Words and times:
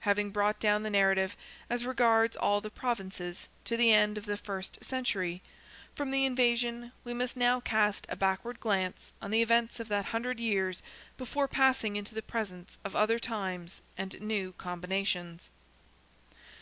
Having 0.00 0.30
brought 0.32 0.60
down 0.60 0.82
the 0.82 0.90
narrative, 0.90 1.38
as 1.70 1.86
regards 1.86 2.36
all 2.36 2.60
the 2.60 2.68
provinces, 2.68 3.48
to 3.64 3.78
the 3.78 3.94
end 3.94 4.18
of 4.18 4.26
the 4.26 4.36
first 4.36 4.84
century, 4.84 5.40
from 5.94 6.10
the 6.10 6.26
invasion, 6.26 6.92
we 7.02 7.14
must 7.14 7.34
now 7.34 7.60
cast 7.60 8.04
a 8.10 8.14
backward 8.14 8.60
glance 8.60 9.14
on 9.22 9.30
the 9.30 9.40
events 9.40 9.80
of 9.80 9.88
that 9.88 10.04
hundred 10.04 10.38
years 10.38 10.82
before 11.16 11.48
passing 11.48 11.96
into 11.96 12.14
the 12.14 12.20
presence 12.20 12.76
of 12.84 12.94
other 12.94 13.18
times 13.18 13.80
and 13.96 14.20
new 14.20 14.52
combinations. 14.58 15.50